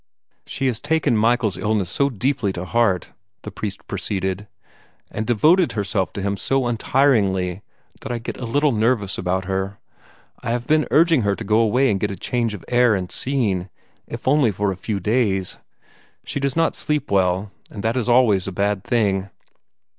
[0.47, 3.11] "She has taken Michael's illness so deeply to heart,"
[3.43, 4.47] the priest proceeded,
[5.11, 7.61] "and devoted herself to him so untiringly
[8.01, 9.77] that I get a little nervous about her.
[10.41, 13.11] I have been urging her to go away and get a change of air and
[13.11, 13.69] scene,
[14.07, 15.59] if only for a few days.
[16.23, 19.29] She does not sleep well, and that is always a bad thing."